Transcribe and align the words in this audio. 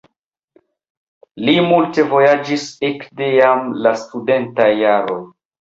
Li 1.49 1.53
multe 1.67 2.07
vojaĝis 2.15 2.65
ekde 2.91 3.31
jam 3.37 3.71
la 3.85 3.95
studentaj 4.07 4.71
jaroj. 4.85 5.23